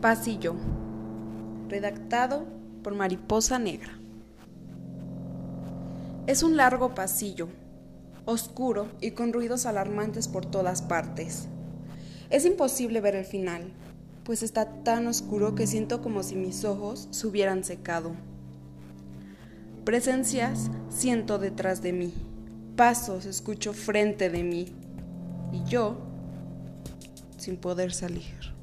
Pasillo. 0.00 0.56
Redactado 1.68 2.44
por 2.82 2.94
Mariposa 2.94 3.60
Negra. 3.60 3.98
Es 6.26 6.42
un 6.42 6.56
largo 6.56 6.94
pasillo, 6.94 7.48
oscuro 8.24 8.88
y 9.00 9.12
con 9.12 9.32
ruidos 9.32 9.64
alarmantes 9.64 10.26
por 10.26 10.44
todas 10.44 10.82
partes. 10.82 11.46
Es 12.30 12.46
imposible 12.46 13.00
ver 13.00 13.14
el 13.14 13.24
final, 13.24 13.72
pues 14.24 14.42
está 14.42 14.82
tan 14.82 15.06
oscuro 15.06 15.54
que 15.54 15.66
siento 15.66 16.02
como 16.02 16.22
si 16.22 16.34
mis 16.34 16.64
ojos 16.64 17.06
se 17.10 17.26
hubieran 17.26 17.62
secado. 17.62 18.12
Presencias 19.84 20.70
siento 20.88 21.38
detrás 21.38 21.82
de 21.82 21.92
mí, 21.92 22.12
pasos 22.76 23.26
escucho 23.26 23.72
frente 23.72 24.30
de 24.30 24.42
mí 24.42 24.72
y 25.52 25.64
yo 25.64 25.96
sin 27.36 27.56
poder 27.56 27.92
salir. 27.92 28.54